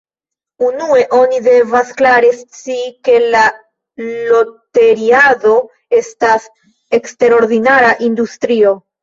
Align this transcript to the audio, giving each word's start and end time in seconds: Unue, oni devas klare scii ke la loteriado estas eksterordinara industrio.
Unue, 0.67 1.01
oni 1.17 1.41
devas 1.47 1.91
klare 1.99 2.31
scii 2.37 2.87
ke 3.09 3.17
la 3.35 3.43
loteriado 4.31 5.53
estas 6.01 6.49
eksterordinara 7.01 7.95
industrio. 8.11 8.75